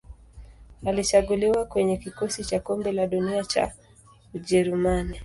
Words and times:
Alichaguliwa 0.85 1.65
kwenye 1.65 1.97
kikosi 1.97 2.45
cha 2.45 2.59
Kombe 2.59 2.91
la 2.91 3.07
Dunia 3.07 3.43
cha 3.45 3.71
Ujerumani. 4.33 5.19